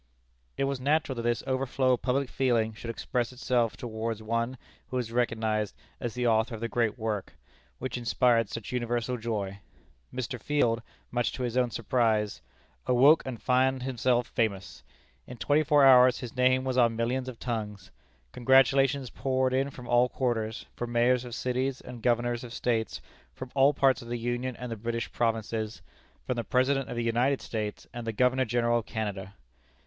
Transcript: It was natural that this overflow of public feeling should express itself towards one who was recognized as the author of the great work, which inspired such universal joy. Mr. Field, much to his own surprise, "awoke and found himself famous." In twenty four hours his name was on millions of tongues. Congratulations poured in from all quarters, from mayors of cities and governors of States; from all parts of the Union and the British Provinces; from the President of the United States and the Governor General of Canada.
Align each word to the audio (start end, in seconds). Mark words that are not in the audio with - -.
It 0.57 0.63
was 0.63 0.79
natural 0.79 1.15
that 1.17 1.21
this 1.21 1.43
overflow 1.45 1.93
of 1.93 2.01
public 2.01 2.27
feeling 2.27 2.73
should 2.73 2.89
express 2.89 3.31
itself 3.31 3.77
towards 3.77 4.23
one 4.23 4.57
who 4.87 4.97
was 4.97 5.11
recognized 5.11 5.75
as 5.99 6.15
the 6.15 6.25
author 6.25 6.55
of 6.55 6.59
the 6.61 6.67
great 6.67 6.97
work, 6.97 7.33
which 7.77 7.99
inspired 7.99 8.49
such 8.49 8.71
universal 8.71 9.15
joy. 9.15 9.59
Mr. 10.11 10.41
Field, 10.41 10.81
much 11.11 11.31
to 11.33 11.43
his 11.43 11.55
own 11.55 11.69
surprise, 11.69 12.41
"awoke 12.87 13.21
and 13.27 13.39
found 13.43 13.83
himself 13.83 14.25
famous." 14.25 14.81
In 15.27 15.37
twenty 15.37 15.61
four 15.63 15.85
hours 15.85 16.17
his 16.17 16.35
name 16.35 16.63
was 16.63 16.79
on 16.79 16.95
millions 16.95 17.29
of 17.29 17.37
tongues. 17.37 17.91
Congratulations 18.31 19.11
poured 19.11 19.53
in 19.53 19.69
from 19.69 19.87
all 19.87 20.09
quarters, 20.09 20.65
from 20.75 20.93
mayors 20.93 21.23
of 21.25 21.35
cities 21.35 21.79
and 21.79 22.01
governors 22.01 22.43
of 22.43 22.55
States; 22.55 23.01
from 23.35 23.51
all 23.53 23.71
parts 23.71 24.01
of 24.01 24.07
the 24.07 24.17
Union 24.17 24.55
and 24.55 24.71
the 24.71 24.75
British 24.75 25.11
Provinces; 25.11 25.83
from 26.25 26.37
the 26.37 26.43
President 26.43 26.89
of 26.89 26.95
the 26.95 27.03
United 27.03 27.39
States 27.39 27.85
and 27.93 28.07
the 28.07 28.11
Governor 28.11 28.45
General 28.45 28.79
of 28.79 28.87
Canada. 28.87 29.35